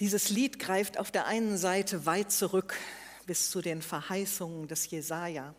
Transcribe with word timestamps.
Dieses 0.00 0.30
Lied 0.30 0.58
greift 0.58 0.98
auf 0.98 1.10
der 1.10 1.26
einen 1.26 1.58
Seite 1.58 2.06
weit 2.06 2.32
zurück 2.32 2.74
bis 3.26 3.50
zu 3.50 3.60
den 3.60 3.82
Verheißungen 3.82 4.66
des 4.66 4.90
Jesaja. 4.90 5.54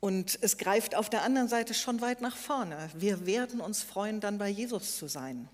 Und 0.00 0.38
es 0.40 0.56
greift 0.56 0.94
auf 0.94 1.10
der 1.10 1.22
anderen 1.22 1.48
Seite 1.48 1.74
schon 1.74 2.00
weit 2.00 2.22
nach 2.22 2.38
vorne. 2.38 2.88
Wir 2.94 3.26
werden 3.26 3.60
uns 3.60 3.82
freuen, 3.82 4.20
dann 4.20 4.38
bei 4.38 4.48
Jesus 4.48 4.96
zu 4.96 5.08
sein. 5.08 5.46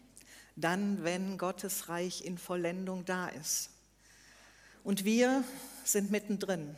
Dann, 0.54 1.02
wenn 1.02 1.36
Gottes 1.36 1.88
Reich 1.88 2.24
in 2.24 2.38
Vollendung 2.38 3.04
da 3.04 3.26
ist. 3.26 3.70
Und 4.84 5.04
wir 5.04 5.42
sind 5.82 6.12
mittendrin, 6.12 6.76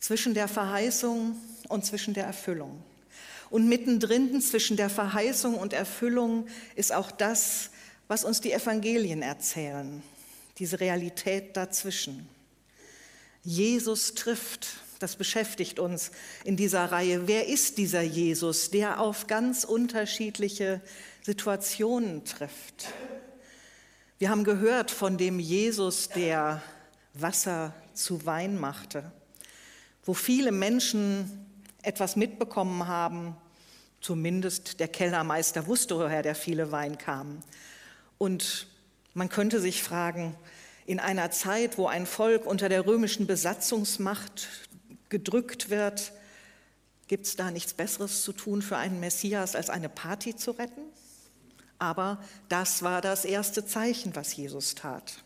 zwischen 0.00 0.32
der 0.32 0.48
Verheißung 0.48 1.38
und 1.68 1.84
zwischen 1.84 2.14
der 2.14 2.24
Erfüllung. 2.24 2.82
Und 3.50 3.68
mittendrin 3.68 4.40
zwischen 4.40 4.78
der 4.78 4.88
Verheißung 4.88 5.56
und 5.56 5.74
Erfüllung 5.74 6.46
ist 6.74 6.94
auch 6.94 7.10
das, 7.10 7.70
was 8.08 8.24
uns 8.24 8.40
die 8.40 8.52
Evangelien 8.52 9.22
erzählen, 9.22 10.02
diese 10.58 10.80
Realität 10.80 11.56
dazwischen. 11.56 12.28
Jesus 13.44 14.14
trifft, 14.14 14.80
das 14.98 15.14
beschäftigt 15.14 15.78
uns 15.78 16.10
in 16.42 16.56
dieser 16.56 16.90
Reihe. 16.90 17.28
Wer 17.28 17.46
ist 17.46 17.78
dieser 17.78 18.02
Jesus, 18.02 18.70
der 18.70 18.98
auf 18.98 19.26
ganz 19.26 19.62
unterschiedliche 19.64 20.80
Situationen 21.22 22.24
trifft? 22.24 22.92
Wir 24.18 24.30
haben 24.30 24.42
gehört 24.42 24.90
von 24.90 25.16
dem 25.16 25.38
Jesus, 25.38 26.08
der 26.08 26.60
Wasser 27.14 27.72
zu 27.94 28.26
Wein 28.26 28.58
machte, 28.58 29.12
wo 30.04 30.14
viele 30.14 30.50
Menschen 30.50 31.46
etwas 31.82 32.16
mitbekommen 32.16 32.88
haben, 32.88 33.36
zumindest 34.00 34.80
der 34.80 34.88
Kellermeister 34.88 35.66
wusste, 35.66 35.96
woher 35.96 36.22
der 36.22 36.34
viele 36.34 36.72
Wein 36.72 36.98
kam. 36.98 37.40
Und 38.18 38.66
man 39.14 39.28
könnte 39.28 39.60
sich 39.60 39.82
fragen, 39.82 40.36
in 40.86 41.00
einer 41.00 41.30
Zeit, 41.30 41.78
wo 41.78 41.86
ein 41.86 42.06
Volk 42.06 42.46
unter 42.46 42.68
der 42.68 42.86
römischen 42.86 43.26
Besatzungsmacht 43.26 44.48
gedrückt 45.08 45.70
wird, 45.70 46.12
gibt 47.08 47.26
es 47.26 47.36
da 47.36 47.50
nichts 47.50 47.74
Besseres 47.74 48.22
zu 48.22 48.32
tun 48.32 48.62
für 48.62 48.76
einen 48.76 49.00
Messias, 49.00 49.54
als 49.54 49.70
eine 49.70 49.88
Party 49.88 50.36
zu 50.36 50.52
retten? 50.52 50.82
Aber 51.78 52.22
das 52.48 52.82
war 52.82 53.00
das 53.00 53.24
erste 53.24 53.64
Zeichen, 53.64 54.14
was 54.16 54.34
Jesus 54.34 54.74
tat. 54.74 55.22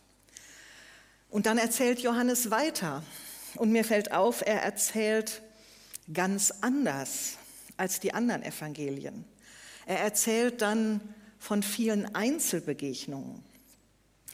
Und 1.30 1.46
dann 1.46 1.58
erzählt 1.58 2.00
Johannes 2.00 2.50
weiter. 2.50 3.02
Und 3.56 3.70
mir 3.72 3.84
fällt 3.84 4.12
auf, 4.12 4.42
er 4.46 4.62
erzählt 4.62 5.42
ganz 6.12 6.52
anders 6.60 7.38
als 7.76 8.00
die 8.00 8.12
anderen 8.14 8.42
Evangelien. 8.42 9.24
Er 9.86 10.00
erzählt 10.00 10.60
dann 10.62 11.00
von 11.42 11.64
vielen 11.64 12.14
Einzelbegegnungen. 12.14 13.42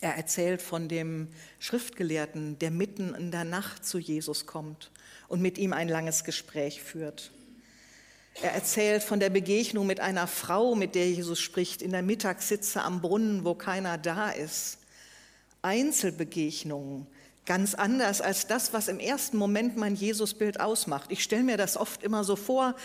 Er 0.02 0.16
erzählt 0.16 0.60
von 0.60 0.88
dem 0.88 1.28
Schriftgelehrten, 1.58 2.58
der 2.58 2.70
mitten 2.70 3.14
in 3.14 3.30
der 3.30 3.44
Nacht 3.44 3.86
zu 3.86 3.98
Jesus 3.98 4.44
kommt 4.44 4.90
und 5.26 5.40
mit 5.40 5.56
ihm 5.56 5.72
ein 5.72 5.88
langes 5.88 6.22
Gespräch 6.22 6.82
führt. 6.82 7.30
Er 8.42 8.52
erzählt 8.52 9.02
von 9.02 9.20
der 9.20 9.30
Begegnung 9.30 9.86
mit 9.86 10.00
einer 10.00 10.26
Frau, 10.26 10.74
mit 10.74 10.94
der 10.94 11.10
Jesus 11.10 11.40
spricht, 11.40 11.80
in 11.80 11.92
der 11.92 12.02
Mittagssitze 12.02 12.82
am 12.82 13.00
Brunnen, 13.00 13.46
wo 13.46 13.54
keiner 13.54 13.96
da 13.96 14.28
ist. 14.28 14.76
Einzelbegegnungen, 15.62 17.06
ganz 17.46 17.74
anders 17.74 18.20
als 18.20 18.48
das, 18.48 18.74
was 18.74 18.86
im 18.86 19.00
ersten 19.00 19.38
Moment 19.38 19.78
mein 19.78 19.96
Jesusbild 19.96 20.60
ausmacht. 20.60 21.10
Ich 21.10 21.22
stelle 21.22 21.42
mir 21.42 21.56
das 21.56 21.78
oft 21.78 22.02
immer 22.02 22.22
so 22.22 22.36
vor, 22.36 22.76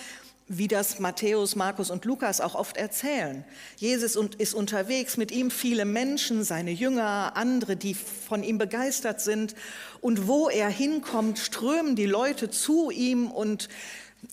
wie 0.48 0.68
das 0.68 1.00
Matthäus, 1.00 1.56
Markus 1.56 1.90
und 1.90 2.06
Lukas 2.06 2.42
auch 2.42 2.56
oft 2.56 2.78
erzählen. 2.78 3.46
Jesus 3.78 4.16
ist 4.38 4.54
unterwegs, 4.54 5.18
mit 5.18 5.32
ihm 5.32 5.52
viele 5.52 5.86
Menschen, 5.86 6.44
seine 6.44 6.72
Jünger, 6.72 7.34
andere, 7.36 7.76
die 7.76 7.94
von 7.94 8.44
ihm 8.44 8.58
begeistert 8.58 9.22
sind. 9.22 9.56
Und 10.02 10.28
wo 10.28 10.50
er 10.50 10.70
hinkommt, 10.70 11.40
strömen 11.40 11.96
die 11.96 12.06
Leute 12.06 12.50
zu 12.50 12.92
ihm 12.92 13.32
und 13.32 13.70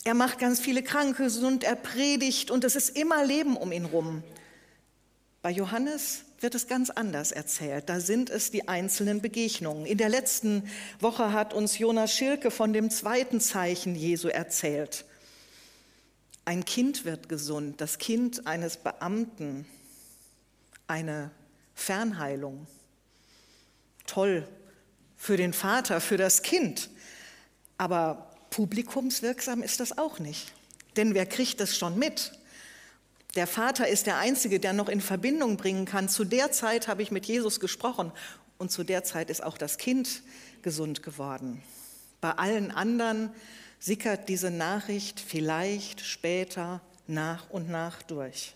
er 0.04 0.14
macht 0.14 0.38
ganz 0.38 0.60
viele 0.60 0.82
Kranke 0.82 1.24
gesund, 1.24 1.64
er 1.64 1.76
predigt 1.76 2.50
und 2.50 2.64
es 2.64 2.76
ist 2.76 2.96
immer 2.96 3.24
Leben 3.24 3.56
um 3.56 3.72
ihn 3.72 3.84
rum. 3.84 4.22
Bei 5.42 5.50
Johannes 5.50 6.24
wird 6.40 6.54
es 6.54 6.66
ganz 6.66 6.90
anders 6.90 7.32
erzählt. 7.32 7.88
Da 7.88 8.00
sind 8.00 8.30
es 8.30 8.50
die 8.50 8.68
einzelnen 8.68 9.20
Begegnungen. 9.20 9.86
In 9.86 9.98
der 9.98 10.08
letzten 10.08 10.64
Woche 10.98 11.32
hat 11.32 11.54
uns 11.54 11.78
Jonas 11.78 12.12
Schilke 12.12 12.50
von 12.50 12.72
dem 12.72 12.90
zweiten 12.90 13.40
Zeichen 13.40 13.94
Jesu 13.94 14.28
erzählt. 14.28 15.04
Ein 16.50 16.64
Kind 16.64 17.04
wird 17.04 17.28
gesund, 17.28 17.80
das 17.80 17.98
Kind 17.98 18.48
eines 18.48 18.76
Beamten, 18.76 19.66
eine 20.88 21.30
Fernheilung. 21.76 22.66
Toll 24.04 24.48
für 25.16 25.36
den 25.36 25.52
Vater, 25.52 26.00
für 26.00 26.16
das 26.16 26.42
Kind. 26.42 26.90
Aber 27.78 28.34
publikumswirksam 28.50 29.62
ist 29.62 29.78
das 29.78 29.96
auch 29.96 30.18
nicht. 30.18 30.52
Denn 30.96 31.14
wer 31.14 31.24
kriegt 31.24 31.60
das 31.60 31.78
schon 31.78 31.96
mit? 31.96 32.32
Der 33.36 33.46
Vater 33.46 33.86
ist 33.86 34.08
der 34.08 34.18
Einzige, 34.18 34.58
der 34.58 34.72
noch 34.72 34.88
in 34.88 35.00
Verbindung 35.00 35.56
bringen 35.56 35.84
kann. 35.84 36.08
Zu 36.08 36.24
der 36.24 36.50
Zeit 36.50 36.88
habe 36.88 37.02
ich 37.02 37.12
mit 37.12 37.26
Jesus 37.26 37.60
gesprochen 37.60 38.10
und 38.58 38.72
zu 38.72 38.82
der 38.82 39.04
Zeit 39.04 39.30
ist 39.30 39.44
auch 39.44 39.56
das 39.56 39.78
Kind 39.78 40.24
gesund 40.62 41.04
geworden. 41.04 41.62
Bei 42.20 42.32
allen 42.32 42.72
anderen 42.72 43.30
sickert 43.80 44.28
diese 44.28 44.50
Nachricht 44.50 45.18
vielleicht 45.18 46.00
später 46.02 46.80
nach 47.08 47.50
und 47.50 47.68
nach 47.68 48.02
durch. 48.02 48.54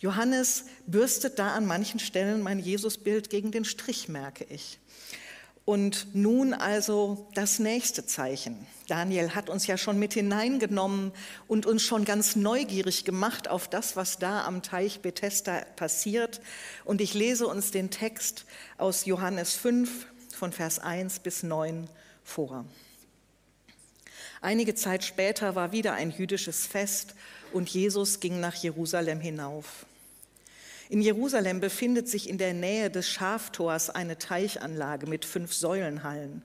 Johannes 0.00 0.64
bürstet 0.86 1.40
da 1.40 1.54
an 1.54 1.66
manchen 1.66 1.98
Stellen 1.98 2.40
mein 2.40 2.60
Jesusbild 2.60 3.30
gegen 3.30 3.50
den 3.50 3.64
Strich, 3.64 4.08
merke 4.08 4.44
ich. 4.48 4.78
Und 5.64 6.14
nun 6.14 6.54
also 6.54 7.28
das 7.34 7.58
nächste 7.58 8.06
Zeichen. 8.06 8.66
Daniel 8.86 9.34
hat 9.34 9.50
uns 9.50 9.66
ja 9.66 9.76
schon 9.76 9.98
mit 9.98 10.14
hineingenommen 10.14 11.12
und 11.46 11.66
uns 11.66 11.82
schon 11.82 12.06
ganz 12.06 12.36
neugierig 12.36 13.04
gemacht 13.04 13.48
auf 13.48 13.68
das, 13.68 13.94
was 13.94 14.18
da 14.18 14.46
am 14.46 14.62
Teich 14.62 15.00
Bethesda 15.00 15.60
passiert. 15.76 16.40
Und 16.86 17.02
ich 17.02 17.12
lese 17.12 17.46
uns 17.46 17.70
den 17.70 17.90
Text 17.90 18.46
aus 18.78 19.04
Johannes 19.04 19.56
5 19.56 20.06
von 20.34 20.52
Vers 20.52 20.78
1 20.78 21.18
bis 21.18 21.42
9 21.42 21.90
vor. 22.24 22.64
Einige 24.40 24.74
Zeit 24.76 25.04
später 25.04 25.56
war 25.56 25.72
wieder 25.72 25.94
ein 25.94 26.12
jüdisches 26.12 26.66
Fest 26.66 27.14
und 27.52 27.68
Jesus 27.68 28.20
ging 28.20 28.38
nach 28.38 28.54
Jerusalem 28.54 29.20
hinauf. 29.20 29.84
In 30.88 31.02
Jerusalem 31.02 31.60
befindet 31.60 32.08
sich 32.08 32.28
in 32.28 32.38
der 32.38 32.54
Nähe 32.54 32.88
des 32.88 33.08
Schaftors 33.08 33.90
eine 33.90 34.16
Teichanlage 34.16 35.06
mit 35.06 35.24
fünf 35.24 35.52
Säulenhallen. 35.52 36.42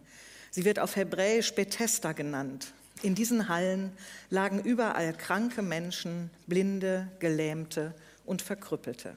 Sie 0.49 0.65
wird 0.65 0.79
auf 0.79 0.95
Hebräisch 0.95 1.53
Bethesda 1.53 2.13
genannt. 2.13 2.73
In 3.03 3.15
diesen 3.15 3.47
Hallen 3.47 3.91
lagen 4.29 4.59
überall 4.59 5.13
kranke 5.13 5.61
Menschen, 5.61 6.29
Blinde, 6.47 7.07
Gelähmte 7.19 7.93
und 8.25 8.41
Verkrüppelte. 8.41 9.13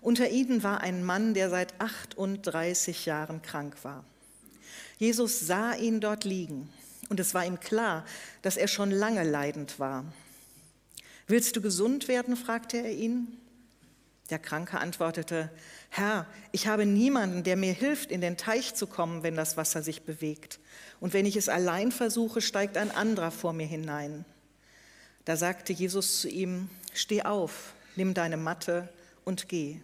Unter 0.00 0.30
ihnen 0.30 0.62
war 0.62 0.80
ein 0.80 1.04
Mann, 1.04 1.34
der 1.34 1.50
seit 1.50 1.78
38 1.80 3.06
Jahren 3.06 3.42
krank 3.42 3.76
war. 3.82 4.04
Jesus 4.98 5.40
sah 5.40 5.74
ihn 5.74 6.00
dort 6.00 6.24
liegen 6.24 6.70
und 7.08 7.20
es 7.20 7.34
war 7.34 7.44
ihm 7.44 7.60
klar, 7.60 8.04
dass 8.42 8.56
er 8.56 8.68
schon 8.68 8.90
lange 8.90 9.22
leidend 9.22 9.78
war. 9.78 10.04
Willst 11.26 11.56
du 11.56 11.60
gesund 11.60 12.08
werden? 12.08 12.36
fragte 12.36 12.78
er 12.78 12.92
ihn. 12.92 13.38
Der 14.30 14.38
Kranke 14.38 14.78
antwortete, 14.78 15.50
Herr, 15.88 16.26
ich 16.50 16.66
habe 16.66 16.84
niemanden, 16.84 17.44
der 17.44 17.56
mir 17.56 17.72
hilft, 17.72 18.10
in 18.10 18.20
den 18.20 18.36
Teich 18.36 18.74
zu 18.74 18.86
kommen, 18.86 19.22
wenn 19.22 19.36
das 19.36 19.56
Wasser 19.56 19.82
sich 19.82 20.02
bewegt. 20.02 20.58
Und 20.98 21.12
wenn 21.12 21.26
ich 21.26 21.36
es 21.36 21.48
allein 21.48 21.92
versuche, 21.92 22.40
steigt 22.40 22.76
ein 22.76 22.90
anderer 22.90 23.30
vor 23.30 23.52
mir 23.52 23.66
hinein. 23.66 24.24
Da 25.24 25.36
sagte 25.36 25.72
Jesus 25.72 26.20
zu 26.20 26.28
ihm, 26.28 26.68
Steh 26.92 27.22
auf, 27.22 27.74
nimm 27.94 28.14
deine 28.14 28.36
Matte 28.36 28.88
und 29.24 29.48
geh. 29.48 29.80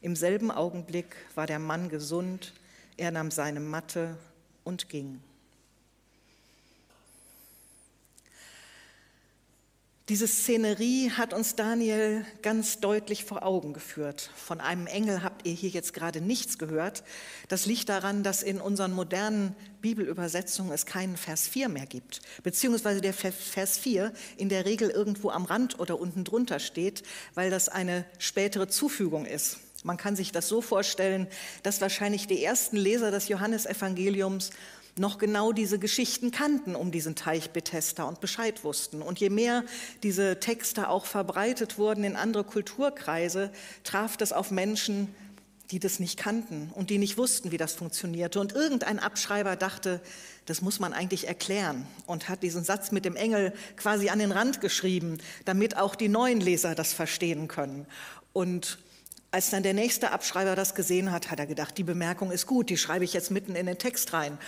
Im 0.00 0.14
selben 0.16 0.50
Augenblick 0.50 1.16
war 1.34 1.46
der 1.46 1.58
Mann 1.58 1.88
gesund, 1.88 2.52
er 2.96 3.10
nahm 3.10 3.30
seine 3.30 3.60
Matte 3.60 4.16
und 4.64 4.88
ging. 4.88 5.20
Diese 10.10 10.26
Szenerie 10.26 11.12
hat 11.12 11.32
uns 11.32 11.54
Daniel 11.54 12.26
ganz 12.42 12.80
deutlich 12.80 13.24
vor 13.24 13.44
Augen 13.44 13.72
geführt. 13.72 14.28
Von 14.34 14.60
einem 14.60 14.88
Engel 14.88 15.22
habt 15.22 15.46
ihr 15.46 15.52
hier 15.52 15.70
jetzt 15.70 15.94
gerade 15.94 16.20
nichts 16.20 16.58
gehört. 16.58 17.04
Das 17.46 17.64
liegt 17.64 17.88
daran, 17.88 18.24
dass 18.24 18.42
in 18.42 18.60
unseren 18.60 18.90
modernen 18.90 19.54
Bibelübersetzungen 19.80 20.72
es 20.72 20.84
keinen 20.84 21.16
Vers 21.16 21.46
4 21.46 21.68
mehr 21.68 21.86
gibt, 21.86 22.22
beziehungsweise 22.42 23.00
der 23.00 23.14
Vers 23.14 23.78
4 23.78 24.12
in 24.36 24.48
der 24.48 24.64
Regel 24.64 24.90
irgendwo 24.90 25.30
am 25.30 25.44
Rand 25.44 25.78
oder 25.78 26.00
unten 26.00 26.24
drunter 26.24 26.58
steht, 26.58 27.04
weil 27.34 27.50
das 27.50 27.68
eine 27.68 28.04
spätere 28.18 28.66
Zufügung 28.66 29.26
ist. 29.26 29.58
Man 29.84 29.96
kann 29.96 30.16
sich 30.16 30.32
das 30.32 30.48
so 30.48 30.60
vorstellen, 30.60 31.28
dass 31.62 31.80
wahrscheinlich 31.80 32.26
die 32.26 32.42
ersten 32.42 32.76
Leser 32.76 33.12
des 33.12 33.28
Johannesevangeliums 33.28 34.50
noch 34.98 35.18
genau 35.18 35.52
diese 35.52 35.78
Geschichten 35.78 36.30
kannten 36.30 36.74
um 36.74 36.90
diesen 36.90 37.14
Teich 37.14 37.50
Bethesda 37.50 38.04
und 38.04 38.20
Bescheid 38.20 38.64
wussten. 38.64 39.02
Und 39.02 39.20
je 39.20 39.30
mehr 39.30 39.64
diese 40.02 40.40
Texte 40.40 40.88
auch 40.88 41.06
verbreitet 41.06 41.78
wurden 41.78 42.04
in 42.04 42.16
andere 42.16 42.44
Kulturkreise, 42.44 43.50
traf 43.84 44.16
das 44.16 44.32
auf 44.32 44.50
Menschen, 44.50 45.14
die 45.70 45.78
das 45.78 46.00
nicht 46.00 46.18
kannten 46.18 46.70
und 46.74 46.90
die 46.90 46.98
nicht 46.98 47.16
wussten, 47.16 47.52
wie 47.52 47.56
das 47.56 47.74
funktionierte. 47.74 48.40
Und 48.40 48.52
irgendein 48.52 48.98
Abschreiber 48.98 49.56
dachte, 49.56 50.00
das 50.46 50.62
muss 50.62 50.80
man 50.80 50.92
eigentlich 50.92 51.28
erklären 51.28 51.86
und 52.06 52.28
hat 52.28 52.42
diesen 52.42 52.64
Satz 52.64 52.90
mit 52.90 53.04
dem 53.04 53.14
Engel 53.14 53.52
quasi 53.76 54.08
an 54.08 54.18
den 54.18 54.32
Rand 54.32 54.60
geschrieben, 54.60 55.18
damit 55.44 55.76
auch 55.76 55.94
die 55.94 56.08
neuen 56.08 56.40
Leser 56.40 56.74
das 56.74 56.92
verstehen 56.92 57.46
können. 57.46 57.86
Und 58.32 58.78
als 59.32 59.50
dann 59.50 59.62
der 59.62 59.74
nächste 59.74 60.10
Abschreiber 60.10 60.56
das 60.56 60.74
gesehen 60.74 61.12
hat, 61.12 61.30
hat 61.30 61.38
er 61.38 61.46
gedacht, 61.46 61.78
die 61.78 61.84
Bemerkung 61.84 62.32
ist 62.32 62.46
gut, 62.46 62.68
die 62.68 62.76
schreibe 62.76 63.04
ich 63.04 63.12
jetzt 63.12 63.30
mitten 63.30 63.54
in 63.54 63.66
den 63.66 63.78
Text 63.78 64.12
rein. 64.12 64.38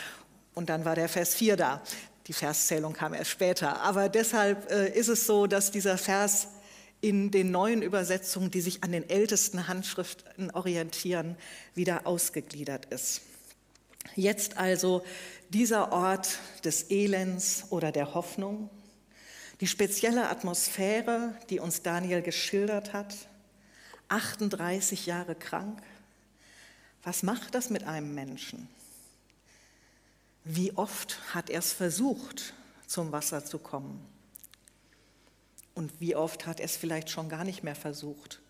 Und 0.55 0.69
dann 0.69 0.85
war 0.85 0.95
der 0.95 1.09
Vers 1.09 1.35
4 1.35 1.57
da. 1.57 1.83
Die 2.27 2.33
Verszählung 2.33 2.93
kam 2.93 3.15
erst 3.15 3.31
später. 3.31 3.81
Aber 3.81 4.09
deshalb 4.09 4.71
äh, 4.71 4.89
ist 4.89 5.09
es 5.09 5.27
so, 5.27 5.47
dass 5.47 5.71
dieser 5.71 5.99
Vers 5.99 6.49
in 7.01 7.31
den 7.33 7.51
neuen 7.51 7.83
Übersetzungen, 7.83 8.51
die 8.51 8.61
sich 8.61 8.85
an 8.85 8.93
den 8.93 9.09
ältesten 9.11 9.67
Handschriften 9.67 10.51
orientieren, 10.53 11.37
wieder 11.75 12.07
ausgegliedert 12.07 12.87
ist. 12.87 13.23
Jetzt 14.15 14.57
also 14.57 15.03
dieser 15.51 15.93
Ort 15.93 16.39
des 16.65 16.91
Elends 16.91 17.65
oder 17.71 17.93
der 17.93 18.15
Hoffnung, 18.15 18.71
die 19.61 19.67
spezielle 19.67 20.29
Atmosphäre, 20.29 21.35
die 21.51 21.61
uns 21.61 21.83
Daniel 21.83 22.23
geschildert 22.23 22.93
hat, 22.93 23.15
38 24.09 25.07
Jahre 25.07 25.35
krank. 25.35 25.81
Was 27.03 27.23
macht 27.23 27.55
das 27.55 27.71
mit 27.71 27.85
einem 27.85 28.15
Menschen? 28.15 28.69
Wie 30.45 30.73
oft 30.77 31.35
hat 31.35 31.51
er 31.51 31.61
es 31.61 31.73
versucht, 31.73 32.55
zum 32.87 33.13
Wasser 33.13 33.45
zu 33.45 33.59
kommen? 33.59 34.05
Und 35.75 36.01
wie 36.01 36.17
oft 36.17 36.47
hat 36.47 36.61
er 36.61 36.67
es 36.67 36.77
vielleicht 36.77 37.11
schon 37.11 37.29
gar 37.29 37.45
nicht 37.45 37.63
mehr 37.63 37.77
versucht, 37.77 38.41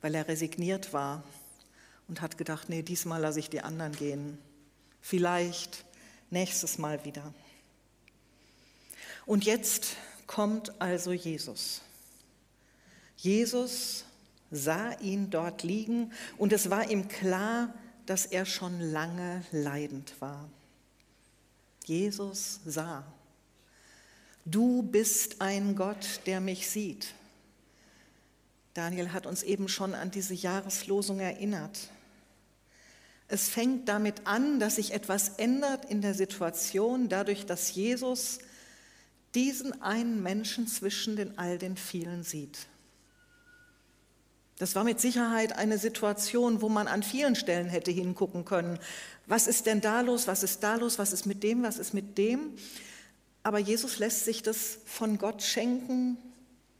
weil 0.00 0.14
er 0.14 0.28
resigniert 0.28 0.92
war 0.92 1.22
und 2.08 2.20
hat 2.20 2.38
gedacht, 2.38 2.68
nee, 2.68 2.82
diesmal 2.82 3.20
lasse 3.20 3.40
ich 3.40 3.50
die 3.50 3.60
anderen 3.60 3.92
gehen. 3.92 4.38
Vielleicht 5.00 5.84
nächstes 6.30 6.78
Mal 6.78 7.04
wieder. 7.04 7.34
Und 9.26 9.44
jetzt 9.44 9.96
kommt 10.26 10.80
also 10.80 11.12
Jesus. 11.12 11.82
Jesus 13.16 14.04
sah 14.50 14.92
ihn 15.00 15.30
dort 15.30 15.62
liegen 15.62 16.12
und 16.38 16.52
es 16.52 16.70
war 16.70 16.90
ihm 16.90 17.08
klar, 17.08 17.74
dass 18.06 18.26
er 18.26 18.46
schon 18.46 18.80
lange 18.80 19.44
leidend 19.52 20.20
war. 20.20 20.48
Jesus 21.90 22.60
sah. 22.64 23.02
Du 24.44 24.80
bist 24.80 25.40
ein 25.40 25.74
Gott, 25.74 26.20
der 26.24 26.40
mich 26.40 26.70
sieht. 26.70 27.14
Daniel 28.74 29.12
hat 29.12 29.26
uns 29.26 29.42
eben 29.42 29.66
schon 29.66 29.96
an 29.96 30.12
diese 30.12 30.34
Jahreslosung 30.34 31.18
erinnert. 31.18 31.90
Es 33.26 33.48
fängt 33.48 33.88
damit 33.88 34.24
an, 34.28 34.60
dass 34.60 34.76
sich 34.76 34.92
etwas 34.92 35.30
ändert 35.30 35.84
in 35.84 36.00
der 36.00 36.14
Situation, 36.14 37.08
dadurch, 37.08 37.44
dass 37.44 37.74
Jesus 37.74 38.38
diesen 39.34 39.82
einen 39.82 40.22
Menschen 40.22 40.68
zwischen 40.68 41.16
den 41.16 41.38
all 41.38 41.58
den 41.58 41.76
vielen 41.76 42.22
sieht. 42.22 42.68
Das 44.60 44.74
war 44.74 44.84
mit 44.84 45.00
Sicherheit 45.00 45.56
eine 45.56 45.78
Situation, 45.78 46.60
wo 46.60 46.68
man 46.68 46.86
an 46.86 47.02
vielen 47.02 47.34
Stellen 47.34 47.70
hätte 47.70 47.90
hingucken 47.90 48.44
können. 48.44 48.78
Was 49.26 49.46
ist 49.46 49.64
denn 49.64 49.80
da 49.80 50.02
los? 50.02 50.26
Was 50.26 50.42
ist 50.42 50.62
da 50.62 50.76
los? 50.76 50.98
Was 50.98 51.14
ist 51.14 51.24
mit 51.24 51.42
dem? 51.42 51.62
Was 51.62 51.78
ist 51.78 51.94
mit 51.94 52.18
dem? 52.18 52.52
Aber 53.42 53.58
Jesus 53.58 53.98
lässt 53.98 54.26
sich 54.26 54.42
das 54.42 54.76
von 54.84 55.16
Gott 55.16 55.42
schenken. 55.42 56.18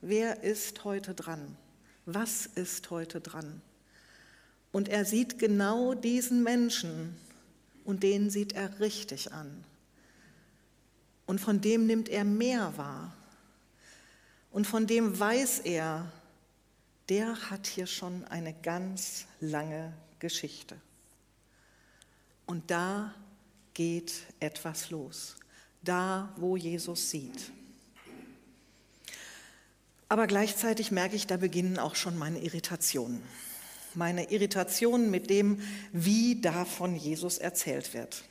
Wer 0.03 0.43
ist 0.43 0.85
heute 0.85 1.15
dran? 1.15 1.57
Was 2.05 2.45
ist 2.45 2.91
heute 2.91 3.23
dran? 3.23 3.63
Und 4.73 4.91
er 4.91 5.07
sieht 5.07 5.39
genau 5.39 5.95
diesen 5.95 6.43
Menschen 6.43 7.17
und 7.87 8.03
den 8.03 8.29
sieht 8.29 8.53
er 8.53 8.79
richtig 8.81 9.33
an. 9.33 9.65
Und 11.25 11.41
von 11.41 11.63
dem 11.63 11.87
nimmt 11.87 12.11
er 12.11 12.25
mehr 12.25 12.75
wahr. 12.77 13.15
Und 14.51 14.67
von 14.67 14.87
dem 14.87 15.19
weiß 15.19 15.61
er, 15.61 16.13
der 17.11 17.51
hat 17.51 17.67
hier 17.67 17.87
schon 17.87 18.25
eine 18.29 18.55
ganz 18.55 19.27
lange 19.41 19.93
Geschichte. 20.21 20.81
Und 22.47 22.71
da 22.71 23.15
geht 23.75 24.13
etwas 24.39 24.91
los 24.91 25.37
da, 25.83 26.33
wo 26.37 26.57
Jesus 26.57 27.11
sieht. 27.11 27.51
Aber 30.09 30.27
gleichzeitig 30.27 30.91
merke 30.91 31.17
ich, 31.17 31.27
da 31.27 31.37
beginnen 31.37 31.79
auch 31.79 31.95
schon 31.95 32.19
meine 32.19 32.41
Irritationen. 32.41 33.23
Meine 33.95 34.31
Irritationen 34.31 35.11
mit 35.11 35.31
dem, 35.31 35.61
wie 35.93 36.41
da 36.41 36.65
von 36.65 36.97
Jesus 36.97 37.39
erzählt 37.39 37.95
wird. 37.95 38.25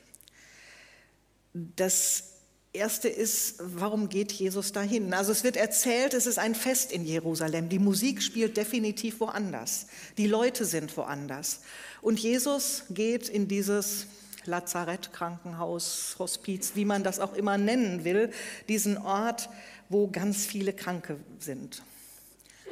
Das 1.52 2.29
erste 2.72 3.08
ist, 3.08 3.56
warum 3.58 4.08
geht 4.08 4.32
Jesus 4.32 4.72
dahin? 4.72 5.12
Also 5.12 5.32
es 5.32 5.44
wird 5.44 5.56
erzählt, 5.56 6.14
es 6.14 6.26
ist 6.26 6.38
ein 6.38 6.54
Fest 6.54 6.92
in 6.92 7.04
Jerusalem. 7.04 7.68
Die 7.68 7.78
Musik 7.78 8.22
spielt 8.22 8.56
definitiv 8.56 9.20
woanders. 9.20 9.86
Die 10.18 10.26
Leute 10.26 10.64
sind 10.64 10.96
woanders. 10.96 11.60
Und 12.00 12.20
Jesus 12.20 12.84
geht 12.90 13.28
in 13.28 13.48
dieses 13.48 14.06
Lazarett, 14.44 15.12
Krankenhaus, 15.12 16.16
Hospiz, 16.18 16.72
wie 16.74 16.84
man 16.84 17.04
das 17.04 17.20
auch 17.20 17.34
immer 17.34 17.58
nennen 17.58 18.04
will, 18.04 18.30
diesen 18.68 18.96
Ort, 18.98 19.48
wo 19.88 20.08
ganz 20.08 20.46
viele 20.46 20.72
Kranke 20.72 21.16
sind. 21.38 21.82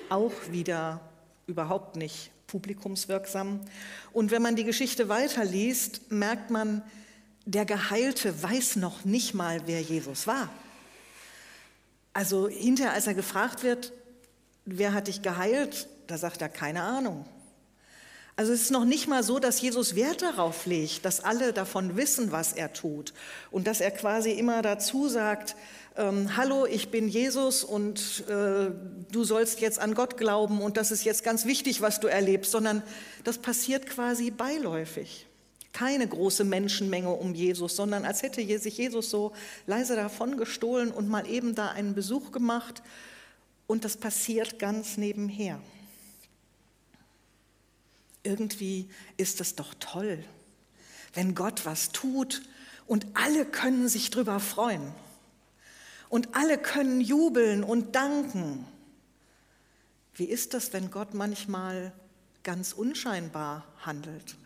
Auch 0.09 0.33
wieder 0.51 1.01
überhaupt 1.47 1.97
nicht 1.97 2.31
publikumswirksam. 2.47 3.61
Und 4.13 4.31
wenn 4.31 4.43
man 4.43 4.57
die 4.57 4.65
Geschichte 4.65 5.09
weiterliest, 5.09 6.11
merkt 6.11 6.51
man, 6.51 6.83
der 7.49 7.65
Geheilte 7.65 8.43
weiß 8.43 8.77
noch 8.77 9.07
nicht 9.07 9.33
mal, 9.33 9.63
wer 9.65 9.81
Jesus 9.81 10.27
war. 10.27 10.51
Also 12.13 12.47
hinterher, 12.47 12.93
als 12.93 13.07
er 13.07 13.15
gefragt 13.15 13.63
wird, 13.63 13.93
wer 14.67 14.93
hat 14.93 15.09
dich 15.09 15.23
geheilt, 15.23 15.89
da 16.09 16.19
sagt 16.19 16.43
er 16.43 16.51
keine 16.51 16.83
Ahnung. 16.83 17.25
Also 18.37 18.53
es 18.53 18.63
ist 18.63 18.71
noch 18.71 18.85
nicht 18.85 19.09
mal 19.09 19.23
so, 19.23 19.39
dass 19.39 19.63
Jesus 19.63 19.95
Wert 19.95 20.21
darauf 20.21 20.67
legt, 20.67 21.07
dass 21.07 21.25
alle 21.25 21.55
davon 21.55 21.97
wissen, 21.97 22.33
was 22.33 22.53
er 22.53 22.75
tut 22.75 23.15
und 23.51 23.67
dass 23.67 23.81
er 23.81 23.93
quasi 23.93 24.33
immer 24.33 24.61
dazu 24.61 25.09
sagt, 25.09 25.57
ähm, 25.97 26.37
hallo, 26.37 26.67
ich 26.67 26.91
bin 26.91 27.09
Jesus 27.09 27.65
und 27.65 28.25
äh, 28.29 28.71
du 29.11 29.25
sollst 29.25 29.61
jetzt 29.61 29.79
an 29.79 29.95
Gott 29.95 30.19
glauben 30.19 30.61
und 30.61 30.77
das 30.77 30.91
ist 30.91 31.05
jetzt 31.05 31.25
ganz 31.25 31.47
wichtig, 31.47 31.81
was 31.81 31.99
du 31.99 32.09
erlebst, 32.09 32.53
sondern 32.53 32.83
das 33.25 33.39
passiert 33.39 33.87
quasi 33.87 34.31
beiläufig. 34.31 35.28
Keine 35.79 36.09
große 36.09 36.45
Menschenmenge 36.45 37.11
um 37.11 37.35
Jesus, 37.35 37.77
sondern 37.77 38.05
als 38.05 38.23
hätte 38.23 38.41
sich 38.59 38.79
Jesus 38.79 39.11
so 39.11 39.33
leise 39.67 39.95
davon 39.95 40.37
gestohlen 40.37 40.91
und 40.91 41.09
mal 41.09 41.29
eben 41.29 41.55
da 41.55 41.69
einen 41.69 41.95
Besuch 41.95 42.33
gemacht 42.33 42.83
und 43.67 43.85
das 43.85 43.97
passiert 43.97 44.59
ganz 44.59 44.97
nebenher 44.97 45.61
irgendwie 48.29 48.89
ist 49.17 49.41
es 49.41 49.55
doch 49.55 49.75
toll, 49.81 50.23
wenn 51.15 51.35
Gott 51.35 51.65
was 51.65 51.91
tut 51.91 52.43
und 52.87 53.07
alle 53.15 53.47
können 53.47 53.89
sich 53.89 54.11
drüber 54.11 54.39
freuen 54.39 54.93
und 56.09 56.35
alle 56.35 56.59
können 56.59 57.01
jubeln 57.01 57.65
und 57.65 57.95
danken. 57.95 58.67
Wie 60.15 60.25
ist 60.25 60.55
das, 60.55 60.73
wenn 60.73 60.91
Gott 60.91 61.15
manchmal 61.15 61.93
ganz 62.43 62.73
unscheinbar 62.73 63.65
handelt? 63.81 64.37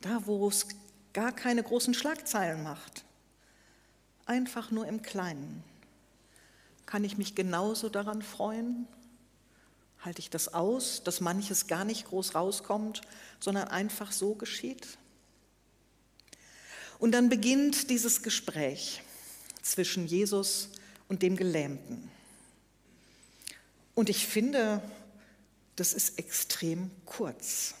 Da, 0.00 0.26
wo 0.26 0.48
es 0.48 0.66
gar 1.12 1.32
keine 1.32 1.62
großen 1.62 1.94
Schlagzeilen 1.94 2.62
macht. 2.62 3.04
Einfach 4.26 4.70
nur 4.70 4.86
im 4.86 5.02
Kleinen. 5.02 5.62
Kann 6.86 7.04
ich 7.04 7.18
mich 7.18 7.34
genauso 7.34 7.88
daran 7.88 8.22
freuen? 8.22 8.86
Halte 10.00 10.20
ich 10.20 10.30
das 10.30 10.54
aus, 10.54 11.02
dass 11.04 11.20
manches 11.20 11.66
gar 11.66 11.84
nicht 11.84 12.06
groß 12.06 12.34
rauskommt, 12.34 13.02
sondern 13.38 13.68
einfach 13.68 14.12
so 14.12 14.34
geschieht? 14.34 14.98
Und 16.98 17.12
dann 17.12 17.28
beginnt 17.28 17.90
dieses 17.90 18.22
Gespräch 18.22 19.02
zwischen 19.62 20.06
Jesus 20.06 20.70
und 21.08 21.22
dem 21.22 21.36
Gelähmten. 21.36 22.10
Und 23.94 24.08
ich 24.08 24.26
finde, 24.26 24.82
das 25.76 25.92
ist 25.92 26.18
extrem 26.18 26.90
kurz. 27.04 27.74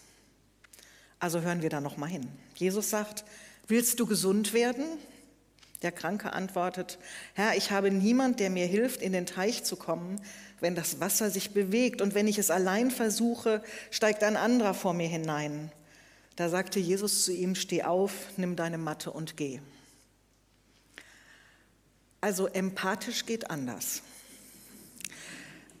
Also 1.20 1.42
hören 1.42 1.62
wir 1.62 1.68
da 1.68 1.80
noch 1.80 1.96
mal 1.96 2.08
hin. 2.08 2.26
Jesus 2.56 2.90
sagt: 2.90 3.24
Willst 3.68 4.00
du 4.00 4.06
gesund 4.06 4.52
werden? 4.52 4.84
Der 5.82 5.92
Kranke 5.92 6.32
antwortet: 6.32 6.98
Herr, 7.34 7.56
ich 7.56 7.70
habe 7.70 7.90
niemand, 7.90 8.40
der 8.40 8.50
mir 8.50 8.66
hilft, 8.66 9.02
in 9.02 9.12
den 9.12 9.26
Teich 9.26 9.62
zu 9.62 9.76
kommen, 9.76 10.20
wenn 10.60 10.74
das 10.74 10.98
Wasser 10.98 11.30
sich 11.30 11.52
bewegt 11.52 12.02
und 12.02 12.14
wenn 12.14 12.26
ich 12.26 12.38
es 12.38 12.50
allein 12.50 12.90
versuche, 12.90 13.62
steigt 13.90 14.24
ein 14.24 14.36
anderer 14.36 14.74
vor 14.74 14.94
mir 14.94 15.08
hinein. 15.08 15.70
Da 16.36 16.48
sagte 16.48 16.80
Jesus 16.80 17.24
zu 17.24 17.32
ihm, 17.32 17.54
steh 17.54 17.82
auf, 17.82 18.12
nimm 18.38 18.56
deine 18.56 18.78
Matte 18.78 19.10
und 19.10 19.36
geh. 19.36 19.60
Also 22.22 22.46
empathisch 22.46 23.26
geht 23.26 23.50
anders. 23.50 24.02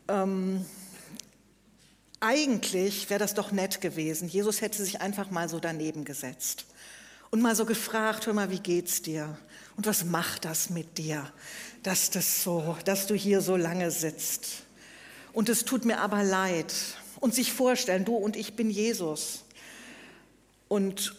Ähm, 0.08 0.64
eigentlich 2.20 3.08
wäre 3.08 3.18
das 3.18 3.34
doch 3.34 3.50
nett 3.50 3.80
gewesen. 3.80 4.28
Jesus 4.28 4.60
hätte 4.60 4.82
sich 4.82 5.00
einfach 5.00 5.30
mal 5.30 5.48
so 5.48 5.58
daneben 5.58 6.04
gesetzt 6.04 6.66
und 7.30 7.40
mal 7.40 7.56
so 7.56 7.64
gefragt, 7.64 8.26
hör 8.26 8.34
mal, 8.34 8.50
wie 8.50 8.60
geht's 8.60 9.02
dir? 9.02 9.38
Und 9.76 9.86
was 9.86 10.04
macht 10.04 10.44
das 10.44 10.68
mit 10.68 10.98
dir, 10.98 11.32
dass 11.82 12.10
das 12.10 12.42
so, 12.42 12.76
dass 12.84 13.06
du 13.06 13.14
hier 13.14 13.40
so 13.40 13.56
lange 13.56 13.90
sitzt? 13.90 14.64
Und 15.32 15.48
es 15.48 15.64
tut 15.64 15.84
mir 15.84 15.98
aber 16.00 16.22
leid. 16.22 16.74
Und 17.20 17.34
sich 17.34 17.52
vorstellen, 17.52 18.04
du 18.04 18.16
und 18.16 18.36
ich 18.36 18.54
bin 18.54 18.70
Jesus. 18.70 19.44
Und 20.68 21.14